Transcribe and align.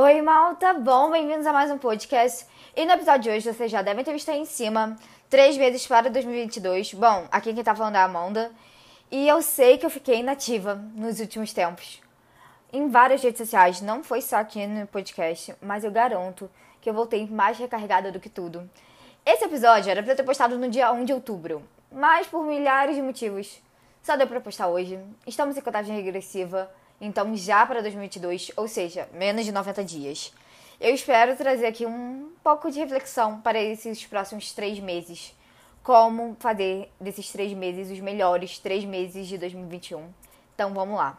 Oi, 0.00 0.22
malta! 0.22 0.74
Bom, 0.74 1.10
bem-vindos 1.10 1.44
a 1.44 1.52
mais 1.52 1.72
um 1.72 1.76
podcast. 1.76 2.46
E 2.76 2.86
no 2.86 2.92
episódio 2.92 3.22
de 3.22 3.30
hoje, 3.30 3.52
vocês 3.52 3.68
já 3.68 3.82
devem 3.82 4.04
ter 4.04 4.12
visto 4.12 4.30
aí 4.30 4.38
em 4.38 4.44
cima, 4.44 4.96
três 5.28 5.58
meses 5.58 5.84
para 5.88 6.08
2022. 6.08 6.94
Bom, 6.94 7.26
aqui 7.32 7.52
quem 7.52 7.64
tá 7.64 7.74
falando 7.74 7.96
é 7.96 7.98
a 7.98 8.04
Amanda. 8.04 8.52
E 9.10 9.26
eu 9.26 9.42
sei 9.42 9.76
que 9.76 9.84
eu 9.84 9.90
fiquei 9.90 10.20
inativa 10.20 10.76
nos 10.94 11.18
últimos 11.18 11.52
tempos. 11.52 12.00
Em 12.72 12.88
várias 12.88 13.24
redes 13.24 13.38
sociais, 13.38 13.80
não 13.80 14.04
foi 14.04 14.20
só 14.20 14.36
aqui 14.36 14.64
no 14.68 14.86
podcast, 14.86 15.56
mas 15.60 15.82
eu 15.82 15.90
garanto 15.90 16.48
que 16.80 16.88
eu 16.88 16.94
voltei 16.94 17.26
mais 17.26 17.58
recarregada 17.58 18.12
do 18.12 18.20
que 18.20 18.28
tudo. 18.28 18.70
Esse 19.26 19.46
episódio 19.46 19.90
era 19.90 20.00
pra 20.00 20.14
ter 20.14 20.22
postado 20.22 20.56
no 20.56 20.70
dia 20.70 20.92
1 20.92 21.06
de 21.06 21.12
outubro, 21.12 21.60
mas 21.90 22.24
por 22.28 22.44
milhares 22.44 22.94
de 22.94 23.02
motivos, 23.02 23.60
só 24.00 24.16
deu 24.16 24.28
pra 24.28 24.40
postar 24.40 24.68
hoje. 24.68 24.96
Estamos 25.26 25.56
em 25.56 25.60
contagem 25.60 25.96
regressiva 25.96 26.70
então 27.00 27.36
já 27.36 27.64
para 27.64 27.80
2022, 27.80 28.52
ou 28.56 28.66
seja, 28.66 29.08
menos 29.12 29.44
de 29.44 29.52
90 29.52 29.84
dias. 29.84 30.32
Eu 30.80 30.94
espero 30.94 31.36
trazer 31.36 31.66
aqui 31.66 31.84
um 31.84 32.30
pouco 32.42 32.70
de 32.70 32.78
reflexão 32.78 33.40
para 33.40 33.60
esses 33.60 34.06
próximos 34.06 34.52
três 34.52 34.78
meses. 34.78 35.34
Como 35.82 36.36
fazer 36.38 36.92
desses 37.00 37.32
três 37.32 37.52
meses 37.52 37.90
os 37.90 38.00
melhores 38.00 38.58
três 38.58 38.84
meses 38.84 39.26
de 39.26 39.38
2021. 39.38 40.08
Então 40.54 40.72
vamos 40.72 40.96
lá. 40.96 41.18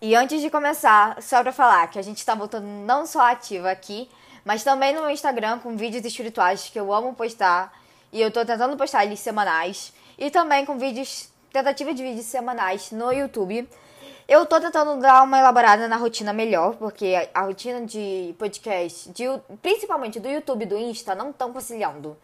E 0.00 0.14
antes 0.14 0.42
de 0.42 0.50
começar, 0.50 1.22
só 1.22 1.42
para 1.42 1.52
falar 1.52 1.86
que 1.88 1.98
a 1.98 2.02
gente 2.02 2.18
está 2.18 2.34
voltando 2.34 2.66
não 2.66 3.06
só 3.06 3.20
ativa 3.30 3.70
aqui, 3.70 4.10
mas 4.44 4.62
também 4.62 4.94
no 4.94 5.00
meu 5.00 5.10
Instagram 5.10 5.58
com 5.58 5.74
vídeos 5.74 6.04
espirituais 6.04 6.68
que 6.68 6.78
eu 6.78 6.92
amo 6.92 7.14
postar. 7.14 7.72
E 8.12 8.20
eu 8.20 8.28
estou 8.28 8.44
tentando 8.44 8.76
postar 8.76 9.06
eles 9.06 9.20
semanais. 9.20 9.92
E 10.18 10.30
também 10.30 10.66
com 10.66 10.78
vídeos, 10.78 11.30
tentativa 11.50 11.94
de 11.94 12.02
vídeos 12.02 12.26
semanais 12.26 12.92
no 12.92 13.10
YouTube. 13.10 13.66
Eu 14.28 14.44
tô 14.44 14.60
tentando 14.60 15.00
dar 15.00 15.22
uma 15.22 15.38
elaborada 15.38 15.86
na 15.86 15.96
rotina 15.96 16.32
melhor, 16.32 16.74
porque 16.74 17.14
a, 17.32 17.42
rotina 17.42 17.86
de 17.86 18.34
podcast, 18.36 19.08
de, 19.12 19.24
principalmente 19.62 20.18
do 20.18 20.28
YouTube 20.28 20.62
e 20.62 20.66
do 20.66 20.76
Insta, 20.76 21.14
não 21.14 21.30
estão 21.30 21.52
conciliando. 21.52 22.16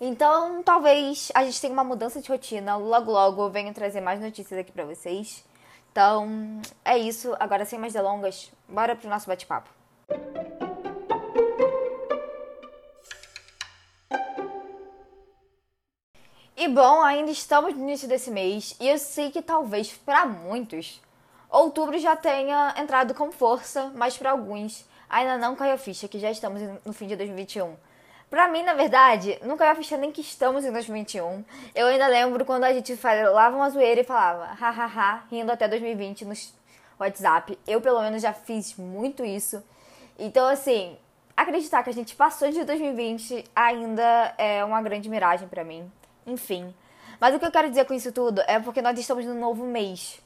Então, 0.00 0.62
talvez 0.62 1.30
a 1.34 1.44
gente 1.44 1.60
tenha 1.60 1.74
uma 1.74 1.84
mudança 1.84 2.18
de 2.18 2.30
rotina. 2.30 2.76
Logo, 2.76 3.12
logo 3.12 3.42
eu 3.42 3.50
venho 3.50 3.74
trazer 3.74 4.00
mais 4.00 4.18
notícias 4.18 4.58
aqui 4.58 4.72
pra 4.72 4.86
vocês. 4.86 5.44
Então, 5.92 6.62
é 6.82 6.96
isso. 6.96 7.36
Agora, 7.38 7.66
sem 7.66 7.78
mais 7.78 7.92
delongas, 7.92 8.50
bora 8.66 8.96
pro 8.96 9.10
nosso 9.10 9.26
bate-papo. 9.26 9.68
E 16.56 16.68
bom, 16.68 17.02
ainda 17.02 17.30
estamos 17.30 17.74
no 17.74 17.82
início 17.82 18.08
desse 18.08 18.30
mês 18.30 18.74
e 18.80 18.88
eu 18.88 18.96
sei 18.96 19.30
que 19.30 19.42
talvez 19.42 19.92
para 19.92 20.24
muitos 20.24 21.00
Outubro 21.50 21.98
já 21.98 22.14
tenha 22.14 22.74
entrado 22.78 23.12
com 23.12 23.32
força, 23.32 23.90
mas 23.94 24.16
para 24.16 24.30
alguns 24.30 24.88
ainda 25.08 25.36
não 25.36 25.56
caiu 25.56 25.74
a 25.74 25.78
ficha 25.78 26.06
que 26.06 26.18
já 26.18 26.30
estamos 26.30 26.62
no 26.84 26.92
fim 26.92 27.08
de 27.08 27.16
2021. 27.16 27.74
Pra 28.30 28.46
mim, 28.46 28.62
na 28.62 28.74
verdade, 28.74 29.36
não 29.42 29.56
caiu 29.56 29.72
a 29.72 29.74
ficha 29.74 29.96
nem 29.96 30.12
que 30.12 30.20
estamos 30.20 30.64
em 30.64 30.70
2021. 30.70 31.44
Eu 31.74 31.88
ainda 31.88 32.06
lembro 32.06 32.44
quando 32.44 32.62
a 32.62 32.72
gente 32.72 32.96
falava 32.96 33.56
uma 33.56 33.68
zoeira 33.68 34.02
e 34.02 34.04
falava 34.04 34.44
hahaha, 34.52 35.24
rindo 35.28 35.50
até 35.50 35.66
2020 35.66 36.24
no 36.24 36.34
WhatsApp. 37.00 37.58
Eu, 37.66 37.80
pelo 37.80 38.00
menos, 38.00 38.22
já 38.22 38.32
fiz 38.32 38.76
muito 38.76 39.24
isso. 39.24 39.60
Então, 40.16 40.46
assim, 40.46 40.96
acreditar 41.36 41.82
que 41.82 41.90
a 41.90 41.94
gente 41.94 42.14
passou 42.14 42.48
de 42.52 42.62
2020 42.62 43.44
ainda 43.56 44.32
é 44.38 44.64
uma 44.64 44.80
grande 44.80 45.08
miragem 45.08 45.48
para 45.48 45.64
mim. 45.64 45.90
Enfim. 46.24 46.72
Mas 47.18 47.34
o 47.34 47.40
que 47.40 47.44
eu 47.46 47.50
quero 47.50 47.68
dizer 47.68 47.84
com 47.84 47.94
isso 47.94 48.12
tudo 48.12 48.40
é 48.46 48.60
porque 48.60 48.80
nós 48.80 48.96
estamos 48.96 49.26
no 49.26 49.34
novo 49.34 49.64
mês. 49.64 50.22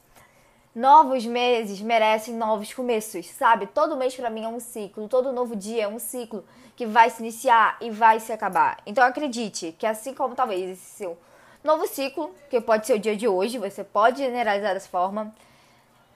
Novos 0.74 1.24
meses 1.24 1.80
merecem 1.80 2.34
novos 2.34 2.74
começos, 2.74 3.26
sabe? 3.26 3.64
Todo 3.68 3.96
mês 3.96 4.12
para 4.16 4.28
mim 4.28 4.42
é 4.42 4.48
um 4.48 4.58
ciclo, 4.58 5.08
todo 5.08 5.32
novo 5.32 5.54
dia 5.54 5.84
é 5.84 5.88
um 5.88 6.00
ciclo 6.00 6.44
que 6.74 6.84
vai 6.84 7.08
se 7.10 7.22
iniciar 7.22 7.76
e 7.80 7.90
vai 7.90 8.18
se 8.18 8.32
acabar. 8.32 8.78
Então 8.84 9.04
acredite 9.04 9.70
que 9.78 9.86
assim 9.86 10.12
como 10.12 10.34
talvez 10.34 10.70
esse 10.70 10.96
seu 10.96 11.16
novo 11.62 11.86
ciclo, 11.86 12.34
que 12.50 12.60
pode 12.60 12.88
ser 12.88 12.94
o 12.94 12.98
dia 12.98 13.14
de 13.14 13.28
hoje, 13.28 13.56
você 13.56 13.84
pode 13.84 14.18
generalizar 14.18 14.74
dessa 14.74 14.88
forma, 14.88 15.32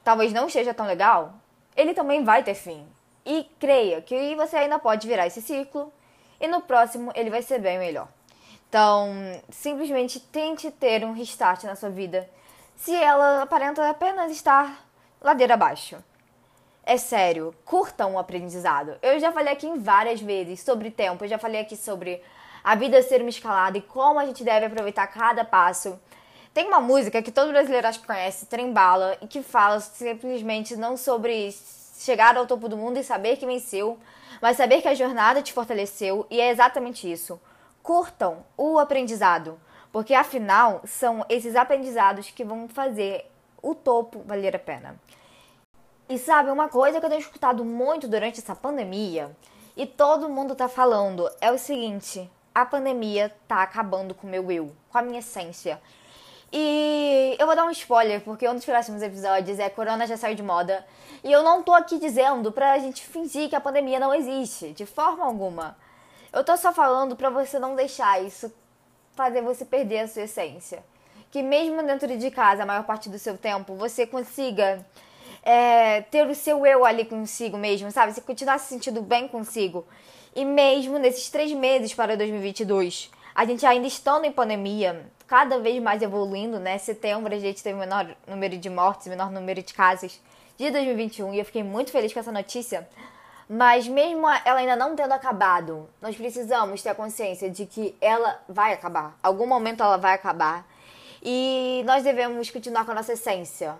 talvez 0.02 0.32
não 0.32 0.48
esteja 0.48 0.74
tão 0.74 0.86
legal, 0.86 1.34
ele 1.76 1.94
também 1.94 2.24
vai 2.24 2.42
ter 2.42 2.54
fim. 2.54 2.84
E 3.24 3.44
creia 3.60 4.02
que 4.02 4.34
você 4.34 4.56
ainda 4.56 4.80
pode 4.80 5.06
virar 5.06 5.28
esse 5.28 5.40
ciclo 5.40 5.92
e 6.40 6.48
no 6.48 6.62
próximo 6.62 7.12
ele 7.14 7.30
vai 7.30 7.42
ser 7.42 7.60
bem 7.60 7.78
melhor. 7.78 8.08
Então, 8.68 9.12
simplesmente 9.50 10.18
tente 10.18 10.68
ter 10.72 11.04
um 11.04 11.12
restart 11.12 11.62
na 11.62 11.76
sua 11.76 11.90
vida 11.90 12.28
se 12.78 12.94
ela 12.94 13.42
aparenta 13.42 13.90
apenas 13.90 14.30
estar 14.30 14.86
ladeira 15.20 15.54
abaixo. 15.54 15.96
É 16.84 16.96
sério, 16.96 17.52
curtam 17.64 18.14
o 18.14 18.18
aprendizado. 18.18 18.96
Eu 19.02 19.18
já 19.18 19.32
falei 19.32 19.52
aqui 19.52 19.70
várias 19.76 20.22
vezes 20.22 20.60
sobre 20.60 20.90
tempo, 20.90 21.24
eu 21.24 21.28
já 21.28 21.38
falei 21.38 21.60
aqui 21.60 21.76
sobre 21.76 22.22
a 22.62 22.76
vida 22.76 23.02
ser 23.02 23.20
uma 23.20 23.30
escalada 23.30 23.76
e 23.76 23.82
como 23.82 24.20
a 24.20 24.24
gente 24.24 24.44
deve 24.44 24.66
aproveitar 24.66 25.08
cada 25.08 25.44
passo. 25.44 25.98
Tem 26.54 26.68
uma 26.68 26.80
música 26.80 27.20
que 27.20 27.32
todo 27.32 27.50
brasileiro 27.50 27.88
acho 27.88 28.00
que 28.00 28.06
conhece, 28.06 28.46
Trembala, 28.46 29.18
e 29.20 29.26
que 29.26 29.42
fala 29.42 29.80
simplesmente 29.80 30.76
não 30.76 30.96
sobre 30.96 31.52
chegar 31.98 32.36
ao 32.36 32.46
topo 32.46 32.68
do 32.68 32.76
mundo 32.76 32.98
e 32.98 33.04
saber 33.04 33.36
que 33.36 33.44
venceu, 33.44 33.98
mas 34.40 34.56
saber 34.56 34.80
que 34.80 34.88
a 34.88 34.94
jornada 34.94 35.42
te 35.42 35.52
fortaleceu, 35.52 36.26
e 36.30 36.40
é 36.40 36.48
exatamente 36.48 37.10
isso. 37.10 37.40
Curtam 37.82 38.44
o 38.56 38.78
aprendizado. 38.78 39.60
Porque 39.98 40.14
afinal, 40.14 40.80
são 40.84 41.26
esses 41.28 41.56
aprendizados 41.56 42.30
que 42.30 42.44
vão 42.44 42.68
fazer 42.68 43.28
o 43.60 43.74
topo 43.74 44.22
valer 44.24 44.54
a 44.54 44.58
pena. 44.60 44.94
E 46.08 46.16
sabe, 46.16 46.52
uma 46.52 46.68
coisa 46.68 47.00
que 47.00 47.04
eu 47.04 47.10
tenho 47.10 47.20
escutado 47.20 47.64
muito 47.64 48.06
durante 48.06 48.38
essa 48.38 48.54
pandemia, 48.54 49.36
e 49.76 49.86
todo 49.86 50.28
mundo 50.28 50.54
tá 50.54 50.68
falando, 50.68 51.28
é 51.40 51.50
o 51.50 51.58
seguinte: 51.58 52.30
a 52.54 52.64
pandemia 52.64 53.34
tá 53.48 53.60
acabando 53.60 54.14
com 54.14 54.28
o 54.28 54.30
meu 54.30 54.52
eu, 54.52 54.72
com 54.88 54.98
a 54.98 55.02
minha 55.02 55.18
essência. 55.18 55.82
E 56.52 57.34
eu 57.36 57.44
vou 57.44 57.56
dar 57.56 57.64
um 57.64 57.70
spoiler, 57.72 58.20
porque 58.20 58.48
um 58.48 58.54
dos 58.54 58.64
próximos 58.64 59.02
episódios 59.02 59.58
é 59.58 59.68
Corona 59.68 60.06
já 60.06 60.16
saiu 60.16 60.36
de 60.36 60.44
moda. 60.44 60.86
E 61.24 61.32
eu 61.32 61.42
não 61.42 61.60
tô 61.60 61.74
aqui 61.74 61.98
dizendo 61.98 62.52
pra 62.52 62.78
gente 62.78 63.04
fingir 63.04 63.48
que 63.48 63.56
a 63.56 63.60
pandemia 63.60 63.98
não 63.98 64.14
existe, 64.14 64.70
de 64.74 64.86
forma 64.86 65.24
alguma. 65.24 65.76
Eu 66.32 66.44
tô 66.44 66.56
só 66.56 66.72
falando 66.72 67.16
pra 67.16 67.30
você 67.30 67.58
não 67.58 67.74
deixar 67.74 68.22
isso 68.22 68.52
fazer 69.18 69.42
você 69.42 69.64
perder 69.64 69.98
a 69.98 70.08
sua 70.08 70.22
essência. 70.22 70.84
Que 71.32 71.42
mesmo 71.42 71.82
dentro 71.82 72.16
de 72.16 72.30
casa, 72.30 72.62
a 72.62 72.66
maior 72.66 72.84
parte 72.84 73.08
do 73.08 73.18
seu 73.18 73.36
tempo, 73.36 73.74
você 73.74 74.06
consiga 74.06 74.86
é, 75.42 76.02
ter 76.02 76.24
o 76.24 76.34
seu 76.36 76.64
eu 76.64 76.84
ali 76.84 77.04
consigo 77.04 77.58
mesmo, 77.58 77.90
sabe? 77.90 78.14
Você 78.14 78.20
continuar 78.20 78.58
se 78.58 78.68
sentindo 78.68 79.02
bem 79.02 79.26
consigo. 79.26 79.84
E 80.36 80.44
mesmo 80.44 80.98
nesses 80.98 81.28
três 81.28 81.52
meses 81.52 81.92
para 81.92 82.16
2022, 82.16 83.10
a 83.34 83.44
gente 83.44 83.66
ainda 83.66 83.88
estando 83.88 84.24
em 84.24 84.30
pandemia, 84.30 85.04
cada 85.26 85.58
vez 85.58 85.82
mais 85.82 86.00
evoluindo, 86.00 86.60
né? 86.60 86.78
Setembro 86.78 87.34
a 87.34 87.38
gente 87.38 87.60
teve 87.60 87.74
o 87.74 87.80
menor 87.80 88.06
número 88.26 88.56
de 88.56 88.70
mortes, 88.70 89.08
menor 89.08 89.32
número 89.32 89.60
de 89.62 89.74
casos 89.74 90.20
de 90.56 90.70
2021 90.70 91.34
e 91.34 91.38
eu 91.40 91.44
fiquei 91.44 91.64
muito 91.64 91.90
feliz 91.90 92.12
com 92.12 92.20
essa 92.20 92.32
notícia. 92.32 92.88
Mas 93.48 93.88
mesmo 93.88 94.28
ela 94.44 94.60
ainda 94.60 94.76
não 94.76 94.94
tendo 94.94 95.12
acabado, 95.12 95.88
nós 96.02 96.14
precisamos 96.14 96.82
ter 96.82 96.90
a 96.90 96.94
consciência 96.94 97.48
de 97.48 97.64
que 97.64 97.96
ela 97.98 98.42
vai 98.46 98.74
acabar. 98.74 99.16
Algum 99.22 99.46
momento 99.46 99.82
ela 99.82 99.96
vai 99.96 100.12
acabar. 100.12 100.66
E 101.22 101.82
nós 101.86 102.04
devemos 102.04 102.50
continuar 102.50 102.84
com 102.84 102.90
a 102.90 102.94
nossa 102.94 103.14
essência. 103.14 103.76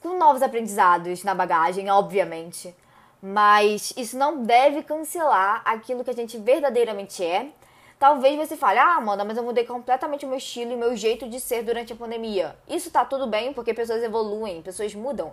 Com 0.00 0.18
novos 0.18 0.42
aprendizados 0.42 1.22
na 1.22 1.34
bagagem, 1.34 1.88
obviamente. 1.88 2.74
Mas 3.22 3.94
isso 3.96 4.18
não 4.18 4.42
deve 4.42 4.82
cancelar 4.82 5.62
aquilo 5.64 6.02
que 6.02 6.10
a 6.10 6.14
gente 6.14 6.36
verdadeiramente 6.36 7.24
é. 7.24 7.50
Talvez 7.98 8.36
você 8.36 8.56
fale, 8.56 8.78
ah, 8.78 8.96
Amanda, 8.96 9.24
mas 9.24 9.38
eu 9.38 9.42
mudei 9.42 9.64
completamente 9.64 10.26
o 10.26 10.28
meu 10.28 10.36
estilo 10.36 10.72
e 10.72 10.76
meu 10.76 10.96
jeito 10.96 11.28
de 11.28 11.40
ser 11.40 11.62
durante 11.62 11.92
a 11.92 11.96
pandemia. 11.96 12.56
Isso 12.68 12.90
tá 12.90 13.04
tudo 13.04 13.26
bem, 13.26 13.52
porque 13.54 13.72
pessoas 13.72 14.02
evoluem, 14.02 14.60
pessoas 14.62 14.94
mudam. 14.94 15.32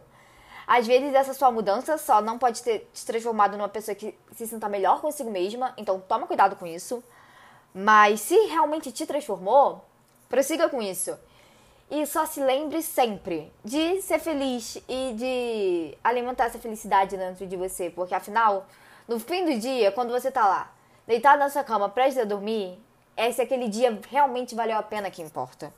Às 0.66 0.88
vezes 0.88 1.14
essa 1.14 1.34
sua 1.34 1.52
mudança 1.52 1.98
só 1.98 2.22
não 2.22 2.38
pode 2.38 2.64
ter 2.64 2.90
te 2.94 3.06
transformado 3.06 3.58
numa 3.58 3.70
pessoa 3.70 3.94
que 3.94 4.18
se 4.34 4.48
sinta 4.48 4.70
melhor 4.70 5.02
consigo 5.02 5.30
mesma, 5.30 5.74
então 5.78 6.00
toma 6.00 6.26
cuidado 6.26 6.56
com 6.56 6.66
isso. 6.66 7.04
Mas 7.74 8.22
se 8.22 8.36
realmente 8.48 8.92
te 8.92 9.06
transformou, 9.06 9.84
prossiga 10.30 10.70
com 10.70 10.82
isso. 10.82 11.18
E 11.92 12.06
só 12.06 12.26
se 12.26 12.40
lembre 12.40 12.82
sempre 12.82 13.52
de 13.64 14.02
ser 14.02 14.20
feliz 14.20 14.78
e 14.88 15.14
de 15.14 15.98
alimentar 16.04 16.46
essa 16.46 16.58
felicidade 16.58 17.18
dentro 17.18 17.46
de 17.46 17.56
você, 17.56 17.90
porque 17.90 18.16
afinal, 18.16 18.66
no 19.08 19.20
fim 19.20 19.46
do 19.46 19.60
dia, 19.60 19.92
quando 19.92 20.12
você 20.12 20.32
tá 20.32 20.48
lá, 20.48 20.72
deitado 21.06 21.40
na 21.40 21.50
sua 21.50 21.64
cama, 21.64 21.90
prestes 21.90 22.24
a 22.24 22.26
dormir, 22.26 22.80
é 23.16 23.32
se 23.32 23.42
aquele 23.42 23.68
dia 23.68 24.00
realmente 24.10 24.56
valeu 24.56 24.78
a 24.78 24.84
pena 24.84 25.12
que 25.12 25.22
importa. 25.22 25.74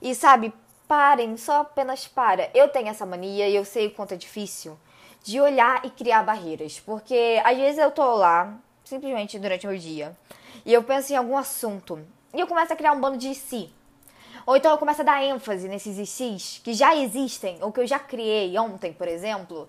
E 0.00 0.14
sabe, 0.14 0.52
parem, 0.88 1.36
só 1.36 1.60
apenas 1.60 2.08
para. 2.08 2.50
Eu 2.54 2.68
tenho 2.68 2.88
essa 2.88 3.06
mania 3.06 3.46
e 3.48 3.54
eu 3.54 3.64
sei 3.64 3.88
o 3.88 3.90
quanto 3.90 4.14
é 4.14 4.16
difícil 4.16 4.76
de 5.22 5.40
olhar 5.40 5.84
e 5.84 5.90
criar 5.90 6.22
barreiras, 6.22 6.80
porque 6.80 7.40
às 7.44 7.56
vezes 7.56 7.78
eu 7.78 7.90
tô 7.90 8.14
lá, 8.14 8.56
simplesmente 8.82 9.38
durante 9.38 9.66
o 9.66 9.70
meu 9.70 9.78
dia, 9.78 10.16
e 10.64 10.72
eu 10.72 10.82
penso 10.82 11.12
em 11.12 11.16
algum 11.16 11.36
assunto, 11.36 12.00
e 12.32 12.40
eu 12.40 12.46
começo 12.46 12.72
a 12.72 12.76
criar 12.76 12.92
um 12.92 13.00
bando 13.00 13.18
de 13.18 13.34
si. 13.34 13.70
Ou 14.46 14.56
então 14.56 14.70
eu 14.70 14.78
começo 14.78 15.02
a 15.02 15.04
dar 15.04 15.22
ênfase 15.22 15.68
nesses 15.68 16.08
sis 16.08 16.60
que 16.64 16.72
já 16.72 16.96
existem, 16.96 17.58
ou 17.60 17.70
que 17.70 17.80
eu 17.80 17.86
já 17.86 17.98
criei 17.98 18.56
ontem, 18.58 18.92
por 18.92 19.06
exemplo, 19.06 19.68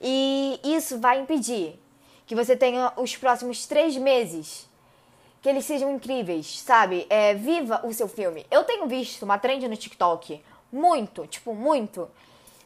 e 0.00 0.60
isso 0.62 1.00
vai 1.00 1.18
impedir 1.18 1.80
que 2.26 2.34
você 2.34 2.56
tenha 2.56 2.92
os 2.96 3.16
próximos 3.16 3.66
três 3.66 3.96
meses 3.96 4.68
que 5.44 5.50
eles 5.50 5.66
sejam 5.66 5.92
incríveis, 5.92 6.58
sabe? 6.60 7.06
É, 7.10 7.34
viva 7.34 7.82
o 7.84 7.92
seu 7.92 8.08
filme. 8.08 8.46
Eu 8.50 8.64
tenho 8.64 8.86
visto 8.86 9.24
uma 9.24 9.36
trend 9.36 9.68
no 9.68 9.76
TikTok, 9.76 10.42
muito, 10.72 11.26
tipo, 11.26 11.54
muito. 11.54 12.08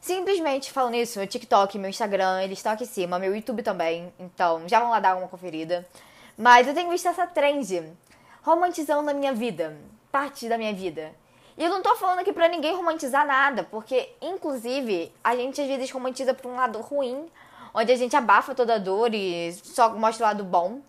Simplesmente 0.01 0.71
falando 0.71 0.95
isso, 0.95 1.19
meu 1.19 1.27
TikTok, 1.27 1.77
meu 1.77 1.91
Instagram, 1.91 2.41
eles 2.41 2.61
estão 2.61 2.71
aqui 2.71 2.85
em 2.85 2.87
cima, 2.87 3.19
meu 3.19 3.35
YouTube 3.35 3.65
também, 3.65 4.13
então 4.17 4.63
já 4.69 4.79
vão 4.79 4.91
lá 4.91 5.01
dar 5.01 5.17
uma 5.17 5.27
conferida. 5.27 5.85
Mas 6.37 6.69
eu 6.69 6.73
tenho 6.73 6.89
visto 6.89 7.09
essa 7.09 7.27
trend 7.27 7.83
romantizando 8.45 9.11
a 9.11 9.13
minha 9.13 9.33
vida, 9.33 9.77
parte 10.13 10.49
da 10.49 10.57
minha 10.57 10.73
vida. 10.73 11.13
E 11.57 11.65
eu 11.65 11.71
não 11.71 11.83
tô 11.83 11.97
falando 11.97 12.21
aqui 12.21 12.33
pra 12.33 12.47
ninguém 12.47 12.77
romantizar 12.77 13.27
nada, 13.27 13.65
porque, 13.65 14.09
inclusive, 14.23 15.13
a 15.25 15.35
gente 15.35 15.61
às 15.61 15.67
vezes 15.67 15.91
romantiza 15.91 16.33
por 16.33 16.49
um 16.49 16.55
lado 16.55 16.81
ruim, 16.81 17.29
onde 17.75 17.91
a 17.91 17.97
gente 17.97 18.15
abafa 18.15 18.55
toda 18.55 18.77
a 18.77 18.79
dor 18.79 19.13
e 19.13 19.53
só 19.65 19.91
mostra 19.97 20.27
o 20.27 20.29
lado 20.29 20.45
bom. 20.45 20.81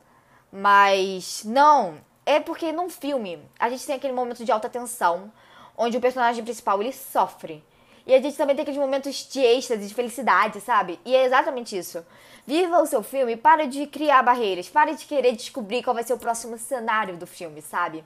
Mas 0.52 1.44
não, 1.46 2.00
é 2.26 2.40
porque 2.40 2.72
num 2.72 2.90
filme 2.90 3.40
a 3.60 3.70
gente 3.70 3.86
tem 3.86 3.96
aquele 3.96 4.14
momento 4.14 4.44
de 4.44 4.52
alta 4.52 4.70
tensão, 4.70 5.32
onde 5.78 5.98
o 5.98 6.02
personagem 6.02 6.44
principal 6.44 6.82
ele 6.82 6.92
sofre. 6.92 7.64
E 8.06 8.14
a 8.14 8.22
gente 8.22 8.36
também 8.36 8.56
tem 8.56 8.64
aqueles 8.64 8.80
momentos 8.80 9.28
de 9.32 9.40
êxtase, 9.40 9.88
de 9.88 9.94
felicidade, 9.94 10.60
sabe? 10.62 11.00
E 11.06 11.16
é 11.16 11.26
exatamente 11.26 11.78
isso. 11.78 12.04
Viva 12.46 12.82
o 12.82 12.86
seu 12.88 13.04
filme, 13.04 13.38
para 13.38 13.68
de 13.68 13.86
criar 13.86 14.24
barreiras, 14.24 14.68
para 14.68 14.94
de 14.94 15.06
querer 15.06 15.36
descobrir 15.36 15.84
qual 15.84 15.94
vai 15.94 16.04
ser 16.04 16.14
o 16.14 16.18
próximo 16.18 16.58
cenário 16.58 17.16
do 17.18 17.28
filme, 17.28 17.62
sabe? 17.62 18.04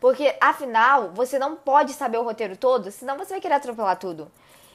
Porque 0.00 0.34
afinal, 0.40 1.10
você 1.10 1.38
não 1.38 1.56
pode 1.56 1.92
saber 1.92 2.18
o 2.18 2.22
roteiro 2.22 2.56
todo, 2.56 2.90
senão 2.90 3.18
você 3.18 3.34
vai 3.34 3.40
querer 3.40 3.54
atropelar 3.54 3.98
tudo. 3.98 4.30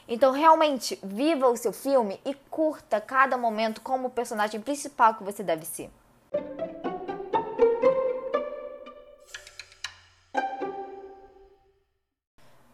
Então, 0.08 0.32
realmente, 0.32 1.00
viva 1.02 1.48
o 1.48 1.58
seu 1.58 1.74
filme 1.74 2.20
e 2.26 2.34
curta 2.50 3.02
cada 3.02 3.38
momento 3.38 3.82
como 3.82 4.08
o 4.08 4.12
personagem 4.12 4.60
principal 4.60 5.16
que 5.16 5.24
você 5.24 5.42
deve 5.42 5.66
ser. 5.66 5.90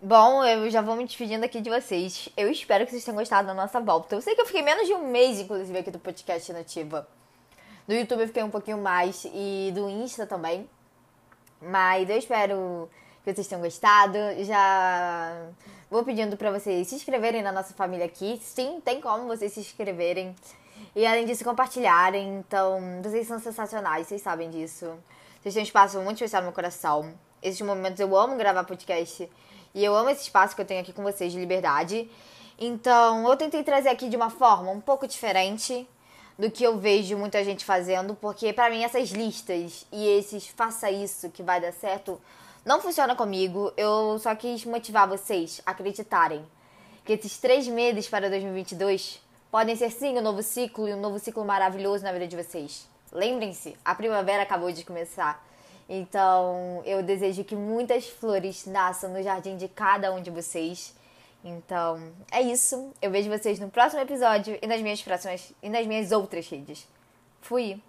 Bom, 0.07 0.41
eu 0.41 0.69
já 0.69 0.81
vou 0.81 0.95
me 0.95 1.03
despedindo 1.03 1.43
aqui 1.43 1.59
de 1.59 1.69
vocês. 1.69 2.29
Eu 2.37 2.49
espero 2.49 2.85
que 2.85 2.91
vocês 2.91 3.03
tenham 3.03 3.17
gostado 3.17 3.45
da 3.45 3.53
nossa 3.53 3.81
volta. 3.81 4.15
Eu 4.15 4.21
sei 4.21 4.35
que 4.35 4.39
eu 4.39 4.45
fiquei 4.45 4.61
menos 4.61 4.87
de 4.87 4.93
um 4.93 5.05
mês, 5.05 5.37
inclusive, 5.37 5.77
aqui 5.77 5.91
do 5.91 5.99
podcast 5.99 6.53
Nativa. 6.53 7.05
Do 7.85 7.93
YouTube 7.93 8.21
eu 8.21 8.27
fiquei 8.27 8.41
um 8.41 8.49
pouquinho 8.49 8.77
mais 8.77 9.25
e 9.25 9.69
do 9.75 9.89
Insta 9.89 10.25
também. 10.25 10.65
Mas 11.61 12.09
eu 12.09 12.17
espero 12.17 12.89
que 13.21 13.33
vocês 13.33 13.47
tenham 13.47 13.61
gostado. 13.61 14.17
Já 14.45 15.45
vou 15.91 16.05
pedindo 16.05 16.37
para 16.37 16.51
vocês 16.51 16.87
se 16.87 16.95
inscreverem 16.95 17.43
na 17.43 17.51
nossa 17.51 17.73
família 17.73 18.05
aqui. 18.05 18.39
Sim, 18.41 18.79
tem 18.79 19.01
como 19.01 19.27
vocês 19.27 19.51
se 19.51 19.59
inscreverem. 19.59 20.33
E 20.95 21.05
além 21.05 21.25
disso, 21.25 21.43
compartilharem. 21.43 22.37
Então, 22.37 22.79
vocês 23.03 23.27
são 23.27 23.39
sensacionais, 23.39 24.07
vocês 24.07 24.21
sabem 24.21 24.49
disso. 24.49 24.85
Vocês 25.41 25.53
têm 25.53 25.63
um 25.63 25.65
espaço 25.65 25.99
muito 25.99 26.15
especial 26.15 26.43
no 26.43 26.45
meu 26.45 26.55
coração. 26.55 27.13
Esses 27.43 27.59
momentos 27.59 27.99
eu 27.99 28.15
amo 28.15 28.37
gravar 28.37 28.63
podcast. 28.63 29.29
E 29.77 29.85
eu 29.85 29.95
amo 29.95 30.09
esse 30.09 30.23
espaço 30.23 30.55
que 30.55 30.61
eu 30.61 30.65
tenho 30.65 30.81
aqui 30.81 30.91
com 30.91 31.03
vocês 31.03 31.31
de 31.31 31.37
liberdade. 31.37 32.09
Então, 32.57 33.29
eu 33.29 33.37
tentei 33.37 33.63
trazer 33.63 33.89
aqui 33.89 34.09
de 34.09 34.15
uma 34.15 34.31
forma 34.31 34.71
um 34.71 34.81
pouco 34.81 35.07
diferente 35.07 35.87
do 36.35 36.49
que 36.49 36.63
eu 36.63 36.79
vejo 36.79 37.15
muita 37.15 37.43
gente 37.43 37.63
fazendo, 37.63 38.15
porque 38.15 38.51
para 38.51 38.71
mim 38.71 38.83
essas 38.83 39.09
listas 39.09 39.85
e 39.91 40.07
esses 40.07 40.47
faça 40.47 40.89
isso 40.89 41.29
que 41.29 41.43
vai 41.43 41.61
dar 41.61 41.71
certo 41.73 42.19
não 42.65 42.81
funciona 42.81 43.15
comigo. 43.15 43.71
Eu 43.77 44.17
só 44.17 44.35
quis 44.35 44.65
motivar 44.65 45.07
vocês 45.07 45.61
a 45.63 45.69
acreditarem 45.69 46.43
que 47.05 47.13
esses 47.13 47.37
três 47.37 47.67
meses 47.67 48.09
para 48.09 48.31
2022 48.31 49.21
podem 49.51 49.75
ser 49.75 49.91
sim 49.91 50.17
um 50.17 50.21
novo 50.23 50.41
ciclo 50.41 50.87
e 50.87 50.93
um 50.95 50.99
novo 50.99 51.19
ciclo 51.19 51.45
maravilhoso 51.45 52.03
na 52.03 52.11
vida 52.11 52.27
de 52.27 52.35
vocês. 52.35 52.87
Lembrem-se, 53.11 53.77
a 53.85 53.93
primavera 53.93 54.41
acabou 54.41 54.71
de 54.71 54.83
começar. 54.83 55.45
Então, 55.89 56.81
eu 56.85 57.01
desejo 57.01 57.43
que 57.43 57.55
muitas 57.55 58.07
flores 58.07 58.65
nasçam 58.65 59.11
no 59.11 59.23
jardim 59.23 59.55
de 59.55 59.67
cada 59.67 60.13
um 60.13 60.21
de 60.21 60.29
vocês. 60.29 60.93
Então, 61.43 62.11
é 62.31 62.41
isso. 62.41 62.91
Eu 63.01 63.09
vejo 63.09 63.29
vocês 63.29 63.59
no 63.59 63.69
próximo 63.69 64.01
episódio 64.01 64.57
e 64.61 64.67
nas 64.67 64.81
minhas 64.81 65.01
próximas 65.01 65.53
e 65.63 65.69
nas 65.69 65.87
minhas 65.87 66.11
outras 66.11 66.47
redes. 66.49 66.87
Fui. 67.41 67.81